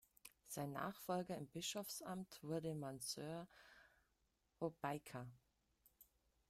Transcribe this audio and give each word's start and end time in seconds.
Sein 0.47 0.71
Nachfolger 0.71 1.37
im 1.37 1.45
Bischofsamt 1.45 2.39
wurde 2.41 2.73
Mansour 2.73 3.47
Hobeika. 4.59 5.27